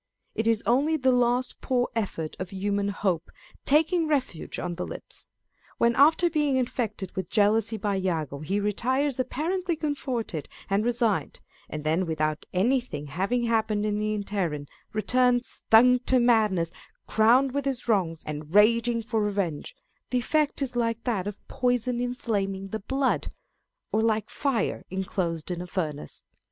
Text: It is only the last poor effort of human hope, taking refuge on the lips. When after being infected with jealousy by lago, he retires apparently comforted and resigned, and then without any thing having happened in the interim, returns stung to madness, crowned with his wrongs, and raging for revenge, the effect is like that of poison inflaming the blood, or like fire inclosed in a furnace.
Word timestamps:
It 0.33 0.47
is 0.47 0.63
only 0.65 0.97
the 0.97 1.11
last 1.11 1.61
poor 1.61 1.87
effort 1.93 2.35
of 2.39 2.49
human 2.49 2.87
hope, 2.87 3.29
taking 3.65 4.07
refuge 4.07 4.57
on 4.57 4.73
the 4.73 4.83
lips. 4.87 5.29
When 5.77 5.95
after 5.95 6.27
being 6.27 6.57
infected 6.57 7.15
with 7.15 7.29
jealousy 7.29 7.77
by 7.77 7.99
lago, 7.99 8.39
he 8.39 8.59
retires 8.59 9.19
apparently 9.19 9.75
comforted 9.75 10.49
and 10.71 10.83
resigned, 10.83 11.39
and 11.69 11.83
then 11.83 12.07
without 12.07 12.47
any 12.51 12.79
thing 12.81 13.05
having 13.13 13.43
happened 13.43 13.85
in 13.85 13.97
the 13.97 14.15
interim, 14.15 14.65
returns 14.91 15.47
stung 15.47 15.99
to 16.07 16.19
madness, 16.19 16.71
crowned 17.05 17.51
with 17.51 17.65
his 17.65 17.87
wrongs, 17.87 18.23
and 18.25 18.55
raging 18.55 19.03
for 19.03 19.21
revenge, 19.21 19.75
the 20.09 20.17
effect 20.17 20.63
is 20.63 20.75
like 20.75 21.03
that 21.03 21.27
of 21.27 21.47
poison 21.47 21.99
inflaming 21.99 22.69
the 22.69 22.79
blood, 22.79 23.27
or 23.91 24.01
like 24.01 24.31
fire 24.31 24.83
inclosed 24.89 25.51
in 25.51 25.61
a 25.61 25.67
furnace. 25.67 26.25